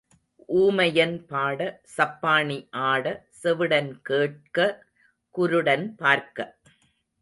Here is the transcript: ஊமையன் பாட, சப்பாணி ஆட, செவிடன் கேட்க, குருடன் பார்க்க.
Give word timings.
ஊமையன் 0.47 1.25
பாட, 1.25 1.81
சப்பாணி 1.97 2.67
ஆட, 2.71 3.05
செவிடன் 3.43 3.91
கேட்க, 4.01 4.85
குருடன் 5.35 5.95
பார்க்க. 5.95 6.57